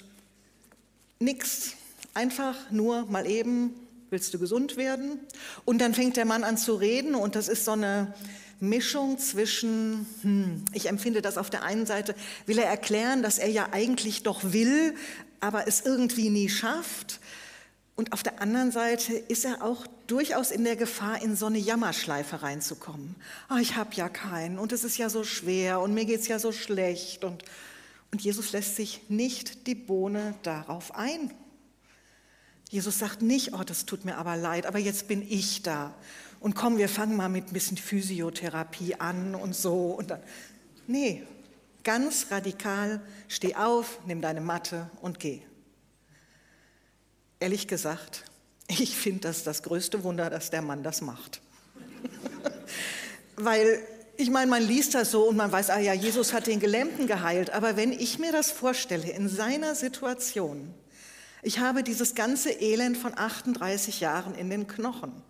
nix, 1.19 1.73
einfach 2.13 2.55
nur 2.71 3.05
mal 3.05 3.27
eben, 3.27 3.73
willst 4.09 4.33
du 4.33 4.39
gesund 4.39 4.77
werden? 4.77 5.19
Und 5.65 5.79
dann 5.79 5.93
fängt 5.93 6.17
der 6.17 6.25
Mann 6.25 6.43
an 6.43 6.57
zu 6.57 6.75
reden 6.75 7.15
und 7.15 7.35
das 7.35 7.47
ist 7.47 7.65
so 7.65 7.71
eine 7.71 8.13
Mischung 8.61 9.17
zwischen, 9.17 10.05
hm, 10.21 10.65
ich 10.71 10.87
empfinde 10.87 11.21
das 11.21 11.37
auf 11.37 11.49
der 11.49 11.63
einen 11.63 11.85
Seite, 11.85 12.15
will 12.45 12.59
er 12.59 12.67
erklären, 12.67 13.23
dass 13.23 13.39
er 13.39 13.49
ja 13.49 13.69
eigentlich 13.71 14.23
doch 14.23 14.53
will, 14.53 14.95
aber 15.39 15.67
es 15.67 15.81
irgendwie 15.81 16.29
nie 16.29 16.47
schafft. 16.47 17.19
Und 17.95 18.13
auf 18.13 18.23
der 18.23 18.41
anderen 18.41 18.71
Seite 18.71 19.13
ist 19.13 19.45
er 19.45 19.63
auch 19.63 19.85
durchaus 20.07 20.51
in 20.51 20.63
der 20.63 20.75
Gefahr, 20.75 21.21
in 21.21 21.35
so 21.35 21.47
eine 21.47 21.57
Jammerschleife 21.57 22.43
reinzukommen. 22.43 23.15
Oh, 23.49 23.57
ich 23.59 23.75
habe 23.75 23.95
ja 23.95 24.09
keinen 24.09 24.59
und 24.59 24.71
es 24.71 24.83
ist 24.83 24.97
ja 24.97 25.09
so 25.09 25.23
schwer 25.23 25.81
und 25.81 25.93
mir 25.93 26.05
geht 26.05 26.21
es 26.21 26.27
ja 26.27 26.37
so 26.37 26.51
schlecht. 26.51 27.23
Und, 27.23 27.43
und 28.11 28.21
Jesus 28.21 28.51
lässt 28.51 28.75
sich 28.75 29.01
nicht 29.09 29.67
die 29.67 29.75
Bohne 29.75 30.35
darauf 30.43 30.95
ein. 30.95 31.33
Jesus 32.69 32.99
sagt 32.99 33.21
nicht, 33.21 33.53
oh, 33.53 33.63
das 33.65 33.85
tut 33.85 34.05
mir 34.05 34.17
aber 34.17 34.37
leid, 34.37 34.65
aber 34.65 34.79
jetzt 34.79 35.07
bin 35.07 35.21
ich 35.21 35.61
da 35.63 35.93
und 36.41 36.55
komm, 36.55 36.79
wir 36.79 36.89
fangen 36.89 37.15
mal 37.15 37.29
mit 37.29 37.47
ein 37.47 37.53
bisschen 37.53 37.77
Physiotherapie 37.77 38.95
an 38.95 39.35
und 39.35 39.55
so. 39.55 39.91
Und 39.91 40.09
dann, 40.09 40.21
nee, 40.87 41.23
ganz 41.83 42.27
radikal, 42.31 42.99
steh 43.27 43.55
auf, 43.55 43.99
nimm 44.07 44.21
deine 44.21 44.41
Matte 44.41 44.89
und 45.01 45.19
geh. 45.19 45.41
Ehrlich 47.39 47.67
gesagt, 47.67 48.25
ich 48.67 48.97
finde 48.97 49.21
das 49.21 49.43
das 49.43 49.61
größte 49.61 50.03
Wunder, 50.03 50.31
dass 50.31 50.49
der 50.49 50.63
Mann 50.63 50.81
das 50.81 51.01
macht. 51.01 51.41
Weil 53.35 53.79
ich 54.17 54.31
meine, 54.31 54.49
man 54.49 54.63
liest 54.63 54.95
das 54.95 55.11
so 55.11 55.29
und 55.29 55.37
man 55.37 55.51
weiß, 55.51 55.69
ah 55.69 55.79
ja, 55.79 55.93
Jesus 55.93 56.33
hat 56.33 56.47
den 56.47 56.59
Gelähmten 56.59 57.05
geheilt. 57.05 57.51
Aber 57.51 57.77
wenn 57.77 57.91
ich 57.91 58.17
mir 58.17 58.31
das 58.31 58.49
vorstelle, 58.49 59.11
in 59.11 59.29
seiner 59.29 59.75
Situation, 59.75 60.73
ich 61.43 61.59
habe 61.59 61.83
dieses 61.83 62.15
ganze 62.15 62.49
Elend 62.49 62.97
von 62.97 63.15
38 63.15 63.99
Jahren 63.99 64.33
in 64.33 64.49
den 64.49 64.65
Knochen. 64.65 65.23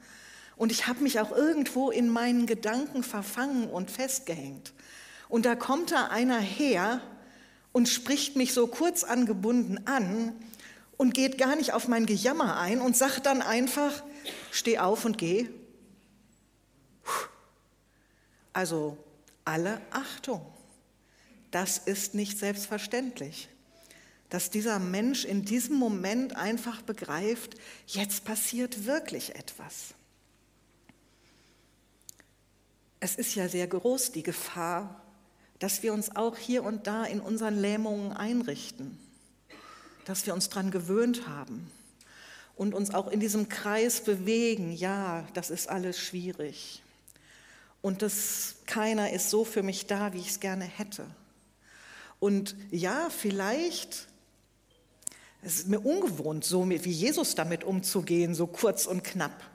Und 0.62 0.72
ich 0.72 0.86
habe 0.86 1.01
mich 1.01 1.20
auch 1.20 1.32
irgendwo 1.32 1.89
in 1.89 2.08
meinen 2.08 2.46
Gedanken 2.46 3.01
verfangen 3.01 3.68
und 3.68 3.89
festgehängt. 3.89 4.74
Und 5.27 5.48
da 5.48 5.56
kommt 5.56 5.91
da 5.91 6.10
einer 6.10 6.39
her 6.39 7.01
und 7.72 7.89
spricht 7.89 8.36
mich 8.36 8.53
so 8.53 8.68
kurz 8.68 9.03
angebunden 9.03 9.88
an 9.88 10.36
und 10.98 11.15
geht 11.15 11.39
gar 11.39 11.56
nicht 11.56 11.74
auf 11.74 11.88
mein 11.88 12.06
Gejammer 12.06 12.60
ein 12.60 12.80
und 12.80 12.96
sagt 12.96 13.25
dann 13.25 13.41
einfach, 13.41 14.03
steh 14.51 14.77
auf 14.77 15.03
und 15.03 15.18
geh. 15.18 15.50
Also 18.53 19.00
alle 19.44 19.82
Achtung. 19.89 20.46
Das 21.50 21.80
ist 21.80 22.13
nicht 22.13 22.38
selbstverständlich, 22.38 23.50
dass 24.30 24.51
dieser 24.51 24.77
Mensch 24.77 25.25
in 25.25 25.44
diesem 25.44 25.75
Moment 25.77 26.36
einfach 26.36 26.84
begreift, 26.84 27.56
jetzt 27.88 28.25
passiert 28.25 28.86
wirklich 28.86 29.34
etwas. 29.34 29.96
Es 33.03 33.15
ist 33.15 33.34
ja 33.34 33.50
sehr 33.50 33.65
groß 33.65 34.12
die 34.12 34.22
Gefahr, 34.22 35.01
dass 35.58 35.81
wir 35.81 35.91
uns 35.91 36.15
auch 36.15 36.38
hier 36.38 36.63
und 36.63 36.86
da 36.86 37.03
in 37.03 37.20
unseren 37.20 37.60
Lähmungen 37.60 38.13
einrichten, 38.13 38.96
dass 40.05 40.27
wir 40.27 40.36
uns 40.36 40.50
daran 40.50 40.70
gewöhnt 40.70 41.27
haben 41.27 41.67
und 42.55 42.75
uns 42.75 42.93
auch 42.93 43.08
in 43.08 43.20
diesem 43.20 43.50
Kreis 43.50 44.01
bewegen. 44.01 44.72
Ja, 44.72 45.27
das 45.34 45.50
ist 45.50 45.67
alles 45.67 46.00
schwierig. 46.00 46.84
Und 47.81 48.03
das, 48.03 48.58
keiner 48.67 49.12
ist 49.12 49.31
so 49.31 49.46
für 49.46 49.63
mich 49.63 49.88
da, 49.88 50.13
wie 50.13 50.20
ich 50.20 50.29
es 50.29 50.39
gerne 50.39 50.65
hätte. 50.65 51.08
Und 52.20 52.55
ja, 52.70 53.10
vielleicht, 53.10 54.08
es 55.41 55.55
ist 55.55 55.70
mir 55.70 55.79
ungewohnt, 55.79 56.46
so 56.46 56.70
wie 56.70 56.75
Jesus 56.75 57.34
damit 57.34 57.63
umzugehen, 57.63 58.36
so 58.36 58.46
kurz 58.46 58.86
und 58.86 59.03
knapp. 59.03 59.50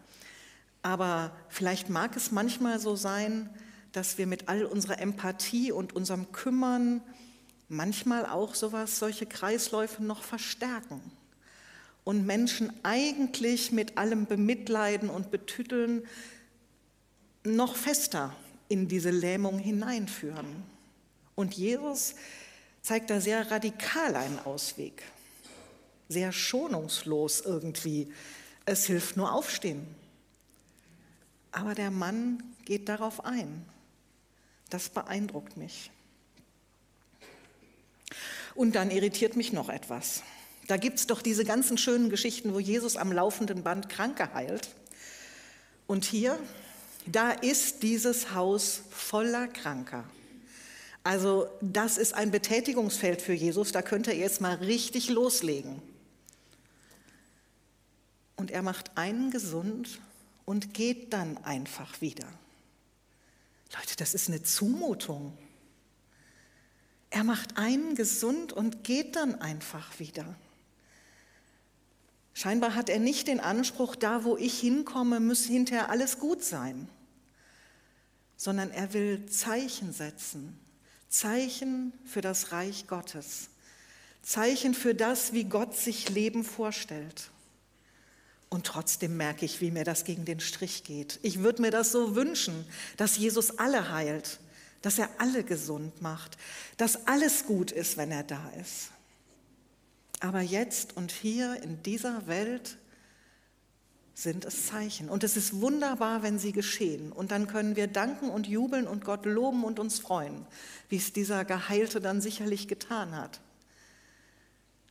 Aber 0.86 1.32
vielleicht 1.48 1.90
mag 1.90 2.14
es 2.14 2.30
manchmal 2.30 2.78
so 2.78 2.94
sein, 2.94 3.50
dass 3.90 4.18
wir 4.18 4.28
mit 4.28 4.48
all 4.48 4.64
unserer 4.64 5.00
Empathie 5.00 5.72
und 5.72 5.96
unserem 5.96 6.30
Kümmern 6.30 7.02
manchmal 7.68 8.24
auch 8.24 8.54
sowas, 8.54 9.00
solche 9.00 9.26
Kreisläufe 9.26 10.04
noch 10.04 10.22
verstärken 10.22 11.00
und 12.04 12.24
Menschen 12.24 12.72
eigentlich 12.84 13.72
mit 13.72 13.98
allem 13.98 14.26
Bemitleiden 14.26 15.10
und 15.10 15.32
Betütteln 15.32 16.06
noch 17.42 17.74
fester 17.74 18.32
in 18.68 18.86
diese 18.86 19.10
Lähmung 19.10 19.58
hineinführen. 19.58 20.62
Und 21.34 21.54
Jesus 21.54 22.14
zeigt 22.82 23.10
da 23.10 23.20
sehr 23.20 23.50
radikal 23.50 24.14
einen 24.14 24.38
Ausweg, 24.38 25.02
sehr 26.08 26.30
schonungslos 26.30 27.40
irgendwie. 27.40 28.12
Es 28.66 28.86
hilft 28.86 29.16
nur 29.16 29.32
aufstehen. 29.32 29.84
Aber 31.56 31.74
der 31.74 31.90
Mann 31.90 32.42
geht 32.66 32.86
darauf 32.86 33.24
ein. 33.24 33.64
Das 34.68 34.90
beeindruckt 34.90 35.56
mich. 35.56 35.90
Und 38.54 38.74
dann 38.74 38.90
irritiert 38.90 39.36
mich 39.36 39.54
noch 39.54 39.70
etwas. 39.70 40.22
Da 40.66 40.76
gibt 40.76 40.98
es 40.98 41.06
doch 41.06 41.22
diese 41.22 41.46
ganzen 41.46 41.78
schönen 41.78 42.10
Geschichten, 42.10 42.52
wo 42.52 42.60
Jesus 42.60 42.98
am 42.98 43.10
laufenden 43.10 43.62
Band 43.62 43.88
Kranke 43.88 44.34
heilt. 44.34 44.68
Und 45.86 46.04
hier, 46.04 46.38
da 47.06 47.30
ist 47.30 47.82
dieses 47.82 48.34
Haus 48.34 48.82
voller 48.90 49.48
Kranker. 49.48 50.04
Also 51.04 51.48
das 51.62 51.96
ist 51.96 52.12
ein 52.12 52.30
Betätigungsfeld 52.30 53.22
für 53.22 53.32
Jesus, 53.32 53.72
da 53.72 53.80
könnte 53.80 54.10
er 54.10 54.18
jetzt 54.18 54.42
mal 54.42 54.56
richtig 54.56 55.08
loslegen. 55.08 55.80
Und 58.36 58.50
er 58.50 58.60
macht 58.60 58.98
einen 58.98 59.30
gesund 59.30 60.00
und 60.46 60.72
geht 60.72 61.12
dann 61.12 61.36
einfach 61.44 62.00
wieder. 62.00 62.26
Leute, 63.74 63.96
das 63.96 64.14
ist 64.14 64.28
eine 64.28 64.42
Zumutung. 64.42 65.36
Er 67.10 67.24
macht 67.24 67.58
einen 67.58 67.94
gesund 67.94 68.52
und 68.52 68.84
geht 68.84 69.16
dann 69.16 69.40
einfach 69.40 69.98
wieder. 69.98 70.34
Scheinbar 72.32 72.74
hat 72.74 72.88
er 72.88 72.98
nicht 72.98 73.28
den 73.28 73.40
Anspruch, 73.40 73.96
da 73.96 74.24
wo 74.24 74.36
ich 74.36 74.60
hinkomme, 74.60 75.20
muss 75.20 75.44
hinterher 75.44 75.90
alles 75.90 76.18
gut 76.18 76.44
sein, 76.44 76.88
sondern 78.36 78.70
er 78.70 78.92
will 78.92 79.26
Zeichen 79.26 79.92
setzen. 79.92 80.58
Zeichen 81.08 81.92
für 82.04 82.20
das 82.20 82.52
Reich 82.52 82.86
Gottes. 82.86 83.48
Zeichen 84.22 84.74
für 84.74 84.94
das, 84.94 85.32
wie 85.32 85.44
Gott 85.44 85.76
sich 85.76 86.10
Leben 86.10 86.44
vorstellt. 86.44 87.30
Und 88.48 88.66
trotzdem 88.66 89.16
merke 89.16 89.44
ich, 89.44 89.60
wie 89.60 89.70
mir 89.70 89.84
das 89.84 90.04
gegen 90.04 90.24
den 90.24 90.40
Strich 90.40 90.84
geht. 90.84 91.18
Ich 91.22 91.40
würde 91.40 91.62
mir 91.62 91.70
das 91.70 91.92
so 91.92 92.14
wünschen, 92.14 92.64
dass 92.96 93.16
Jesus 93.16 93.58
alle 93.58 93.90
heilt, 93.90 94.38
dass 94.82 94.98
er 94.98 95.08
alle 95.18 95.42
gesund 95.42 96.00
macht, 96.00 96.38
dass 96.76 97.06
alles 97.06 97.46
gut 97.46 97.72
ist, 97.72 97.96
wenn 97.96 98.12
er 98.12 98.22
da 98.22 98.50
ist. 98.60 98.90
Aber 100.20 100.40
jetzt 100.40 100.96
und 100.96 101.10
hier 101.10 101.62
in 101.62 101.82
dieser 101.82 102.26
Welt 102.26 102.78
sind 104.14 104.46
es 104.46 104.66
Zeichen. 104.66 105.10
Und 105.10 105.24
es 105.24 105.36
ist 105.36 105.60
wunderbar, 105.60 106.22
wenn 106.22 106.38
sie 106.38 106.52
geschehen. 106.52 107.12
Und 107.12 107.32
dann 107.32 107.46
können 107.48 107.76
wir 107.76 107.86
danken 107.86 108.30
und 108.30 108.46
jubeln 108.46 108.86
und 108.86 109.04
Gott 109.04 109.26
loben 109.26 109.62
und 109.62 109.78
uns 109.78 109.98
freuen, 109.98 110.46
wie 110.88 110.96
es 110.96 111.12
dieser 111.12 111.44
Geheilte 111.44 112.00
dann 112.00 112.22
sicherlich 112.22 112.66
getan 112.66 113.14
hat. 113.14 113.40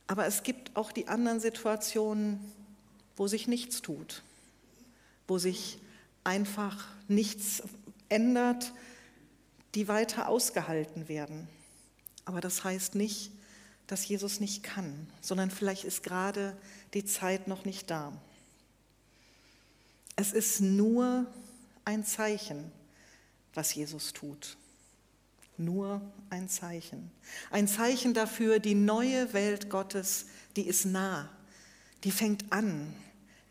Aber 0.06 0.26
es 0.26 0.44
gibt 0.44 0.76
auch 0.76 0.92
die 0.92 1.08
anderen 1.08 1.40
Situationen, 1.40 2.38
wo 3.16 3.26
sich 3.26 3.48
nichts 3.48 3.82
tut, 3.82 4.22
wo 5.26 5.38
sich 5.38 5.78
einfach 6.24 6.86
nichts 7.08 7.62
ändert, 8.08 8.72
die 9.74 9.88
weiter 9.88 10.28
ausgehalten 10.28 11.08
werden. 11.08 11.48
Aber 12.24 12.40
das 12.40 12.64
heißt 12.64 12.94
nicht, 12.94 13.30
dass 13.86 14.06
Jesus 14.06 14.40
nicht 14.40 14.62
kann, 14.62 15.06
sondern 15.20 15.50
vielleicht 15.50 15.84
ist 15.84 16.02
gerade 16.02 16.56
die 16.94 17.04
Zeit 17.04 17.46
noch 17.46 17.64
nicht 17.64 17.90
da. 17.90 18.12
Es 20.16 20.32
ist 20.32 20.60
nur 20.60 21.26
ein 21.84 22.04
Zeichen, 22.04 22.72
was 23.54 23.74
Jesus 23.74 24.12
tut. 24.12 24.56
Nur 25.58 26.02
ein 26.30 26.48
Zeichen. 26.48 27.10
Ein 27.50 27.68
Zeichen 27.68 28.12
dafür, 28.12 28.58
die 28.58 28.74
neue 28.74 29.32
Welt 29.32 29.70
Gottes, 29.70 30.26
die 30.56 30.66
ist 30.66 30.84
nah, 30.84 31.30
die 32.04 32.10
fängt 32.10 32.52
an, 32.52 32.94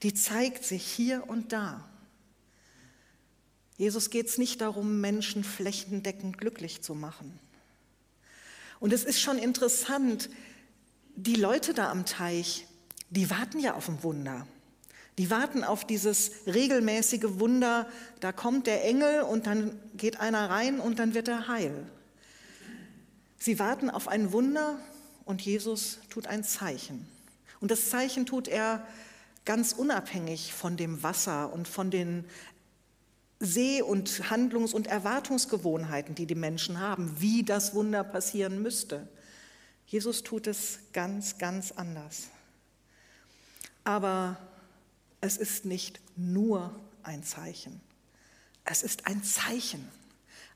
die 0.06 0.14
zeigt 0.14 0.64
sich 0.64 0.86
hier 0.86 1.28
und 1.28 1.52
da. 1.52 1.84
Jesus 3.76 4.12
geht 4.12 4.28
es 4.28 4.38
nicht 4.38 4.62
darum, 4.62 5.02
Menschen 5.02 5.44
flächendeckend 5.44 6.38
glücklich 6.38 6.84
zu 6.84 6.94
machen. 6.94 7.40
Und 8.80 8.94
es 8.94 9.04
ist 9.04 9.20
schon 9.20 9.40
interessant, 9.40 10.30
die 11.16 11.34
Leute 11.34 11.74
da 11.74 11.90
am 11.90 12.06
Teich, 12.06 12.68
die 13.10 13.32
warten 13.32 13.58
ja 13.58 13.74
auf 13.74 13.90
ein 13.90 14.04
Wunder. 14.04 14.46
Die 15.18 15.32
warten 15.32 15.64
auf 15.64 15.88
dieses 15.88 16.30
regelmäßige 16.46 17.40
Wunder, 17.40 17.90
da 18.20 18.32
kommt 18.32 18.68
der 18.68 18.86
Engel 18.86 19.24
und 19.24 19.48
dann 19.48 19.76
geht 19.98 20.20
einer 20.20 20.52
rein 20.52 20.80
und 20.80 21.00
dann 21.00 21.16
wird 21.16 21.30
er 21.30 21.48
heil. 21.48 21.90
Sie 23.40 23.58
warten 23.58 23.90
auf 23.90 24.08
ein 24.08 24.32
Wunder 24.32 24.80
und 25.24 25.42
Jesus 25.42 25.98
tut 26.12 26.28
ein 26.28 26.44
Zeichen. 26.44 27.08
Und 27.60 27.72
das 27.72 27.90
Zeichen 27.90 28.28
tut 28.28 28.48
er 28.48 28.86
ganz 29.46 29.74
unabhängig 29.74 30.54
von 30.54 30.76
dem 30.76 31.04
Wasser 31.04 31.54
und 31.54 31.68
von 31.68 31.92
den 31.92 32.26
Seh- 33.40 33.82
und 33.82 34.30
Handlungs- 34.30 34.74
und 34.74 34.88
Erwartungsgewohnheiten, 34.88 36.16
die 36.16 36.26
die 36.26 36.36
Menschen 36.36 36.80
haben, 36.80 37.20
wie 37.20 37.44
das 37.44 37.74
Wunder 37.76 38.04
passieren 38.04 38.62
müsste. 38.62 39.08
Jesus 39.88 40.24
tut 40.24 40.48
es 40.48 40.80
ganz, 40.94 41.38
ganz 41.38 41.72
anders. 41.72 42.30
Aber 43.84 44.38
es 45.22 45.38
ist 45.38 45.66
nicht 45.66 46.00
nur 46.16 46.74
ein 47.04 47.24
Zeichen. 47.24 47.82
Es 48.64 48.82
ist 48.82 49.06
ein 49.06 49.24
Zeichen. 49.24 49.88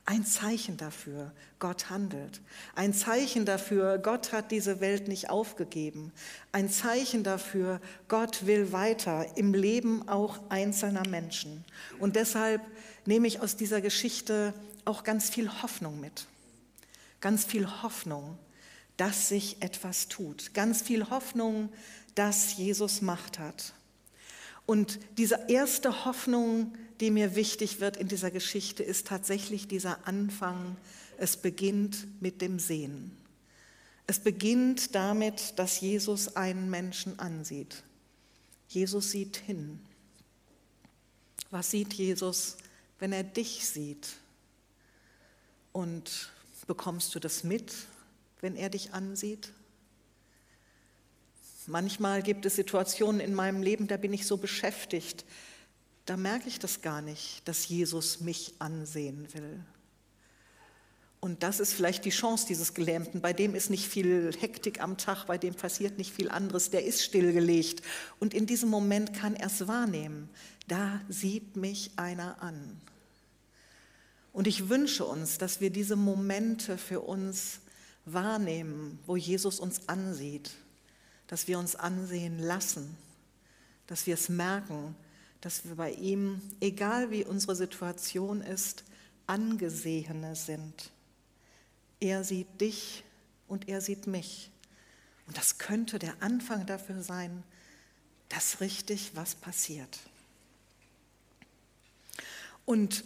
Ein 0.06 0.24
Zeichen 0.24 0.76
dafür, 0.76 1.32
Gott 1.58 1.90
handelt. 1.90 2.40
Ein 2.74 2.92
Zeichen 2.92 3.44
dafür, 3.44 3.98
Gott 3.98 4.32
hat 4.32 4.50
diese 4.50 4.80
Welt 4.80 5.08
nicht 5.08 5.30
aufgegeben. 5.30 6.12
Ein 6.52 6.68
Zeichen 6.68 7.22
dafür, 7.22 7.80
Gott 8.08 8.46
will 8.46 8.72
weiter 8.72 9.26
im 9.36 9.54
Leben 9.54 10.08
auch 10.08 10.40
einzelner 10.48 11.06
Menschen. 11.08 11.64
Und 11.98 12.16
deshalb 12.16 12.62
nehme 13.06 13.28
ich 13.28 13.40
aus 13.40 13.56
dieser 13.56 13.80
Geschichte 13.80 14.52
auch 14.84 15.04
ganz 15.04 15.30
viel 15.30 15.62
Hoffnung 15.62 16.00
mit. 16.00 16.26
Ganz 17.20 17.44
viel 17.44 17.82
Hoffnung, 17.82 18.38
dass 18.96 19.28
sich 19.28 19.62
etwas 19.62 20.08
tut. 20.08 20.54
Ganz 20.54 20.82
viel 20.82 21.08
Hoffnung, 21.10 21.70
dass 22.14 22.56
Jesus 22.56 23.00
Macht 23.00 23.38
hat. 23.38 23.74
Und 24.66 24.98
diese 25.18 25.46
erste 25.48 26.04
Hoffnung, 26.04 26.74
die 27.00 27.10
mir 27.10 27.34
wichtig 27.34 27.80
wird 27.80 27.96
in 27.96 28.08
dieser 28.08 28.30
Geschichte, 28.30 28.82
ist 28.82 29.06
tatsächlich 29.06 29.68
dieser 29.68 30.06
Anfang. 30.06 30.76
Es 31.18 31.36
beginnt 31.36 32.06
mit 32.22 32.40
dem 32.40 32.58
Sehen. 32.58 33.16
Es 34.06 34.18
beginnt 34.18 34.94
damit, 34.94 35.58
dass 35.58 35.80
Jesus 35.80 36.36
einen 36.36 36.68
Menschen 36.68 37.18
ansieht. 37.18 37.82
Jesus 38.68 39.10
sieht 39.10 39.36
hin. 39.36 39.80
Was 41.50 41.70
sieht 41.70 41.94
Jesus, 41.94 42.56
wenn 42.98 43.12
er 43.12 43.24
dich 43.24 43.66
sieht? 43.66 44.08
Und 45.72 46.30
bekommst 46.66 47.14
du 47.14 47.18
das 47.18 47.44
mit, 47.44 47.72
wenn 48.40 48.56
er 48.56 48.70
dich 48.70 48.92
ansieht? 48.92 49.52
Manchmal 51.70 52.22
gibt 52.24 52.44
es 52.46 52.56
Situationen 52.56 53.20
in 53.20 53.32
meinem 53.32 53.62
Leben, 53.62 53.86
da 53.86 53.96
bin 53.96 54.12
ich 54.12 54.26
so 54.26 54.36
beschäftigt, 54.36 55.24
da 56.04 56.16
merke 56.16 56.48
ich 56.48 56.58
das 56.58 56.82
gar 56.82 57.00
nicht, 57.00 57.46
dass 57.46 57.68
Jesus 57.68 58.20
mich 58.20 58.54
ansehen 58.58 59.32
will. 59.32 59.60
Und 61.20 61.44
das 61.44 61.60
ist 61.60 61.72
vielleicht 61.72 62.04
die 62.04 62.10
Chance 62.10 62.46
dieses 62.48 62.74
Gelähmten. 62.74 63.20
Bei 63.20 63.32
dem 63.32 63.54
ist 63.54 63.70
nicht 63.70 63.86
viel 63.86 64.32
Hektik 64.40 64.82
am 64.82 64.96
Tag, 64.96 65.26
bei 65.26 65.38
dem 65.38 65.54
passiert 65.54 65.96
nicht 65.96 66.12
viel 66.12 66.28
anderes, 66.28 66.70
der 66.70 66.84
ist 66.84 67.04
stillgelegt. 67.04 67.82
Und 68.18 68.34
in 68.34 68.46
diesem 68.46 68.68
Moment 68.68 69.14
kann 69.14 69.36
er 69.36 69.46
es 69.46 69.68
wahrnehmen. 69.68 70.28
Da 70.66 71.00
sieht 71.08 71.54
mich 71.54 71.92
einer 71.94 72.42
an. 72.42 72.80
Und 74.32 74.48
ich 74.48 74.68
wünsche 74.68 75.04
uns, 75.04 75.38
dass 75.38 75.60
wir 75.60 75.70
diese 75.70 75.94
Momente 75.94 76.78
für 76.78 77.00
uns 77.00 77.60
wahrnehmen, 78.06 78.98
wo 79.06 79.14
Jesus 79.14 79.60
uns 79.60 79.88
ansieht, 79.88 80.50
dass 81.30 81.46
wir 81.46 81.60
uns 81.60 81.76
ansehen 81.76 82.40
lassen, 82.40 82.96
dass 83.86 84.08
wir 84.08 84.14
es 84.14 84.28
merken, 84.28 84.96
dass 85.40 85.64
wir 85.64 85.76
bei 85.76 85.92
ihm, 85.92 86.42
egal 86.58 87.12
wie 87.12 87.24
unsere 87.24 87.54
Situation 87.54 88.40
ist, 88.40 88.82
angesehene 89.28 90.34
sind. 90.34 90.90
Er 92.00 92.24
sieht 92.24 92.60
dich 92.60 93.04
und 93.46 93.68
er 93.68 93.80
sieht 93.80 94.08
mich. 94.08 94.50
Und 95.28 95.38
das 95.38 95.58
könnte 95.58 96.00
der 96.00 96.20
Anfang 96.20 96.66
dafür 96.66 97.00
sein, 97.00 97.44
dass 98.28 98.60
richtig 98.60 99.12
was 99.14 99.36
passiert. 99.36 100.00
Und 102.64 103.04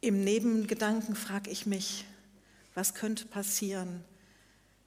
im 0.00 0.22
Nebengedanken 0.22 1.16
frage 1.16 1.50
ich 1.50 1.66
mich, 1.66 2.04
was 2.74 2.94
könnte 2.94 3.24
passieren, 3.24 4.04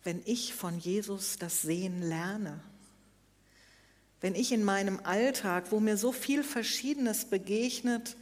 wenn 0.04 0.22
ich 0.26 0.54
von 0.54 0.80
Jesus 0.80 1.38
das 1.38 1.62
Sehen 1.62 2.02
lerne? 2.02 2.62
wenn 4.24 4.36
ich 4.36 4.54
in 4.54 4.64
meinem 4.64 5.02
Alltag, 5.04 5.66
wo 5.72 5.82
mir 5.82 5.98
so 5.98 6.14
viel 6.14 6.46
Verschiedenes 6.46 7.26
begegnet, 7.26 8.16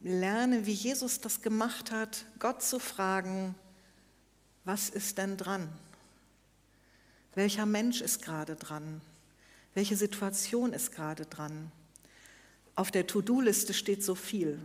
lerne, 0.00 0.66
wie 0.66 0.72
Jesus 0.72 1.20
das 1.20 1.40
gemacht 1.40 1.92
hat, 1.92 2.24
Gott 2.40 2.64
zu 2.64 2.80
fragen, 2.80 3.54
was 4.64 4.90
ist 4.90 5.18
denn 5.18 5.36
dran? 5.36 5.68
Welcher 7.36 7.64
Mensch 7.64 8.00
ist 8.00 8.22
gerade 8.22 8.56
dran? 8.56 9.00
Welche 9.72 9.96
Situation 9.96 10.72
ist 10.72 10.90
gerade 10.90 11.24
dran? 11.24 11.70
Auf 12.74 12.90
der 12.90 13.06
To-Do-Liste 13.06 13.72
steht 13.72 14.02
so 14.02 14.16
viel. 14.16 14.58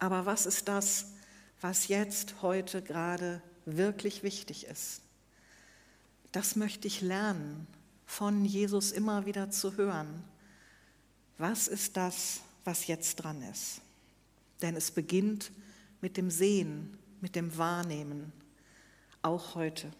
Aber 0.00 0.26
was 0.26 0.44
ist 0.44 0.66
das, 0.66 1.12
was 1.60 1.86
jetzt, 1.86 2.42
heute 2.42 2.82
gerade 2.82 3.40
wirklich 3.76 4.22
wichtig 4.22 4.66
ist? 4.66 5.02
Das 6.32 6.56
möchte 6.56 6.88
ich 6.88 7.00
lernen 7.00 7.66
von 8.06 8.44
Jesus 8.44 8.92
immer 8.92 9.26
wieder 9.26 9.50
zu 9.50 9.76
hören. 9.76 10.24
Was 11.36 11.68
ist 11.68 11.96
das, 11.96 12.40
was 12.64 12.86
jetzt 12.86 13.16
dran 13.16 13.42
ist? 13.42 13.80
Denn 14.62 14.76
es 14.76 14.90
beginnt 14.90 15.52
mit 16.00 16.16
dem 16.16 16.30
Sehen, 16.30 16.98
mit 17.20 17.36
dem 17.36 17.56
Wahrnehmen, 17.56 18.32
auch 19.22 19.54
heute. 19.54 19.90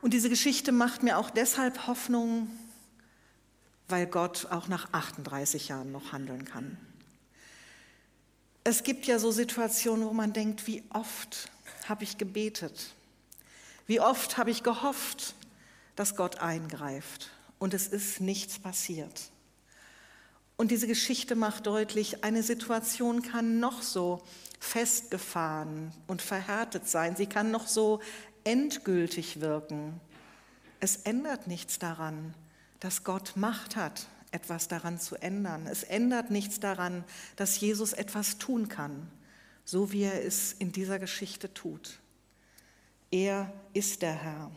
Und 0.00 0.14
diese 0.14 0.28
Geschichte 0.28 0.72
macht 0.72 1.02
mir 1.02 1.18
auch 1.18 1.30
deshalb 1.30 1.86
Hoffnung, 1.86 2.48
weil 3.88 4.06
Gott 4.06 4.46
auch 4.50 4.68
nach 4.68 4.92
38 4.92 5.68
Jahren 5.68 5.92
noch 5.92 6.12
handeln 6.12 6.44
kann. 6.44 6.76
Es 8.68 8.82
gibt 8.82 9.06
ja 9.06 9.18
so 9.18 9.30
Situationen, 9.30 10.06
wo 10.06 10.12
man 10.12 10.34
denkt, 10.34 10.66
wie 10.66 10.82
oft 10.90 11.48
habe 11.88 12.04
ich 12.04 12.18
gebetet? 12.18 12.90
Wie 13.86 13.98
oft 13.98 14.36
habe 14.36 14.50
ich 14.50 14.62
gehofft, 14.62 15.34
dass 15.96 16.16
Gott 16.16 16.40
eingreift 16.40 17.30
und 17.58 17.72
es 17.72 17.86
ist 17.86 18.20
nichts 18.20 18.58
passiert. 18.58 19.30
Und 20.58 20.70
diese 20.70 20.86
Geschichte 20.86 21.34
macht 21.34 21.66
deutlich, 21.66 22.24
eine 22.24 22.42
Situation 22.42 23.22
kann 23.22 23.58
noch 23.58 23.80
so 23.80 24.22
festgefahren 24.60 25.90
und 26.06 26.20
verhärtet 26.20 26.86
sein, 26.86 27.16
sie 27.16 27.26
kann 27.26 27.50
noch 27.50 27.68
so 27.68 28.00
endgültig 28.44 29.40
wirken. 29.40 29.98
Es 30.78 30.96
ändert 30.96 31.46
nichts 31.46 31.78
daran, 31.78 32.34
dass 32.80 33.02
Gott 33.02 33.32
Macht 33.34 33.76
hat, 33.76 34.08
etwas 34.30 34.68
daran 34.68 34.98
zu 34.98 35.16
ändern. 35.16 35.66
Es 35.66 35.82
ändert 35.82 36.30
nichts 36.30 36.60
daran, 36.60 37.04
dass 37.36 37.60
Jesus 37.60 37.92
etwas 37.92 38.38
tun 38.38 38.68
kann, 38.68 39.10
so 39.64 39.92
wie 39.92 40.02
er 40.02 40.24
es 40.24 40.52
in 40.52 40.72
dieser 40.72 40.98
Geschichte 40.98 41.52
tut. 41.52 41.98
Er 43.10 43.52
ist 43.72 44.02
der 44.02 44.14
Herr. 44.14 44.50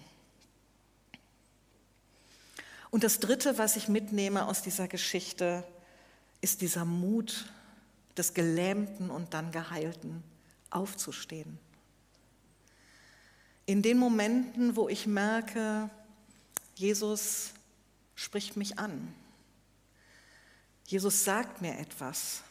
Und 2.90 3.06
das 3.06 3.20
Dritte, 3.20 3.58
was 3.58 3.78
ich 3.78 3.88
mitnehme 3.88 4.46
aus 4.46 4.62
dieser 4.62 4.90
Geschichte, 4.90 5.64
ist 6.42 6.62
dieser 6.62 6.84
Mut 6.84 7.50
des 8.18 8.34
Gelähmten 8.34 9.10
und 9.10 9.34
dann 9.34 9.52
Geheilten 9.52 10.22
aufzustehen. 10.70 11.58
In 13.66 13.82
den 13.82 13.98
Momenten, 13.98 14.76
wo 14.76 14.90
ich 14.90 15.08
merke, 15.08 15.90
Jesus 16.76 17.52
spricht 18.16 18.58
mich 18.58 18.78
an. 18.78 19.14
Jesus 20.92 21.24
sagt 21.24 21.62
mir 21.62 21.80
etwas. 21.80 22.42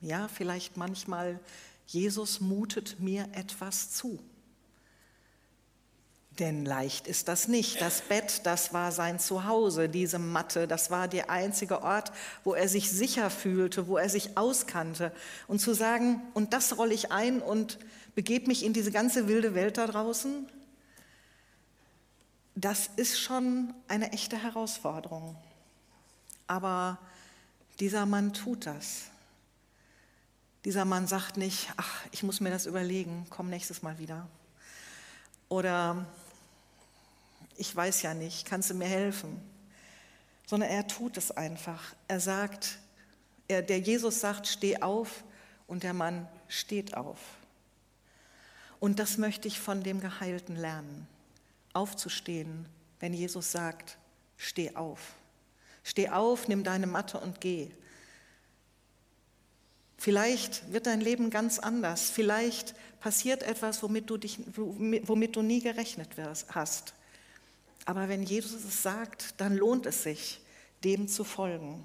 Ja, 0.00 0.26
vielleicht 0.26 0.78
manchmal, 0.78 1.38
Jesus 1.86 2.40
mutet 2.40 2.98
mir 2.98 3.28
etwas 3.32 3.90
zu. 3.90 4.18
Denn 6.38 6.64
leicht 6.64 7.06
ist 7.06 7.28
das 7.28 7.46
nicht. 7.46 7.82
Das 7.82 8.00
Bett, 8.00 8.40
das 8.44 8.72
war 8.72 8.90
sein 8.90 9.18
Zuhause, 9.18 9.90
diese 9.90 10.18
Matte, 10.18 10.66
das 10.66 10.90
war 10.90 11.08
der 11.08 11.28
einzige 11.28 11.82
Ort, 11.82 12.10
wo 12.42 12.54
er 12.54 12.70
sich 12.70 12.90
sicher 12.90 13.28
fühlte, 13.28 13.86
wo 13.86 13.98
er 13.98 14.08
sich 14.08 14.38
auskannte. 14.38 15.12
Und 15.46 15.58
zu 15.58 15.74
sagen, 15.74 16.22
und 16.32 16.54
das 16.54 16.78
rolle 16.78 16.94
ich 16.94 17.12
ein 17.12 17.42
und 17.42 17.78
begebe 18.14 18.46
mich 18.46 18.64
in 18.64 18.72
diese 18.72 18.92
ganze 18.92 19.28
wilde 19.28 19.54
Welt 19.54 19.76
da 19.76 19.86
draußen, 19.86 20.48
das 22.54 22.88
ist 22.96 23.20
schon 23.20 23.74
eine 23.88 24.12
echte 24.12 24.42
Herausforderung. 24.42 25.36
Aber 26.46 26.98
dieser 27.80 28.06
Mann 28.06 28.32
tut 28.32 28.66
das. 28.66 29.04
Dieser 30.64 30.84
Mann 30.84 31.06
sagt 31.06 31.36
nicht, 31.36 31.70
ach, 31.76 32.04
ich 32.10 32.22
muss 32.22 32.40
mir 32.40 32.50
das 32.50 32.66
überlegen, 32.66 33.26
komm 33.30 33.50
nächstes 33.50 33.82
Mal 33.82 33.98
wieder. 33.98 34.26
Oder 35.48 36.06
ich 37.56 37.74
weiß 37.74 38.02
ja 38.02 38.14
nicht, 38.14 38.46
kannst 38.46 38.70
du 38.70 38.74
mir 38.74 38.88
helfen? 38.88 39.40
Sondern 40.46 40.70
er 40.70 40.86
tut 40.86 41.16
es 41.16 41.30
einfach. 41.30 41.94
Er 42.08 42.20
sagt, 42.20 42.78
er, 43.48 43.62
der 43.62 43.78
Jesus 43.78 44.20
sagt, 44.20 44.46
steh 44.46 44.82
auf 44.82 45.24
und 45.66 45.82
der 45.82 45.94
Mann 45.94 46.28
steht 46.48 46.96
auf. 46.96 47.18
Und 48.80 48.98
das 48.98 49.18
möchte 49.18 49.48
ich 49.48 49.60
von 49.60 49.82
dem 49.82 50.00
Geheilten 50.00 50.56
lernen, 50.56 51.06
aufzustehen, 51.72 52.66
wenn 53.00 53.14
Jesus 53.14 53.52
sagt, 53.52 53.98
steh 54.36 54.74
auf. 54.74 55.14
Steh 55.86 56.08
auf, 56.08 56.48
nimm 56.48 56.64
deine 56.64 56.88
Matte 56.88 57.20
und 57.20 57.40
geh. 57.40 57.70
Vielleicht 59.96 60.72
wird 60.72 60.86
dein 60.86 61.00
Leben 61.00 61.30
ganz 61.30 61.60
anders. 61.60 62.10
Vielleicht 62.10 62.74
passiert 62.98 63.44
etwas, 63.44 63.84
womit 63.84 64.10
du, 64.10 64.16
dich, 64.16 64.40
womit 64.56 65.36
du 65.36 65.42
nie 65.42 65.60
gerechnet 65.60 66.08
hast. 66.48 66.92
Aber 67.84 68.08
wenn 68.08 68.24
Jesus 68.24 68.64
es 68.64 68.82
sagt, 68.82 69.34
dann 69.36 69.56
lohnt 69.56 69.86
es 69.86 70.02
sich, 70.02 70.40
dem 70.82 71.06
zu 71.06 71.22
folgen. 71.22 71.84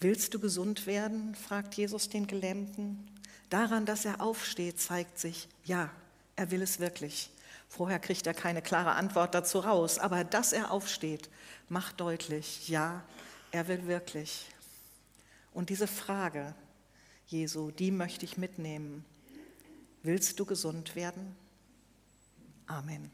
Willst 0.00 0.34
du 0.34 0.40
gesund 0.40 0.88
werden? 0.88 1.36
fragt 1.36 1.74
Jesus 1.74 2.08
den 2.08 2.26
Gelähmten. 2.26 3.06
Daran, 3.50 3.86
dass 3.86 4.04
er 4.04 4.20
aufsteht, 4.20 4.80
zeigt 4.80 5.20
sich, 5.20 5.46
ja, 5.64 5.90
er 6.34 6.50
will 6.50 6.60
es 6.60 6.80
wirklich. 6.80 7.30
Vorher 7.68 7.98
kriegt 7.98 8.26
er 8.26 8.34
keine 8.34 8.62
klare 8.62 8.92
Antwort 8.92 9.34
dazu 9.34 9.58
raus, 9.58 9.98
aber 9.98 10.24
dass 10.24 10.52
er 10.52 10.70
aufsteht, 10.70 11.28
macht 11.68 12.00
deutlich, 12.00 12.68
ja, 12.68 13.02
er 13.50 13.68
will 13.68 13.86
wirklich. 13.86 14.46
Und 15.52 15.70
diese 15.70 15.86
Frage, 15.86 16.54
Jesu, 17.26 17.70
die 17.70 17.90
möchte 17.90 18.24
ich 18.24 18.36
mitnehmen. 18.36 19.04
Willst 20.02 20.38
du 20.38 20.44
gesund 20.44 20.94
werden? 20.94 21.34
Amen. 22.66 23.10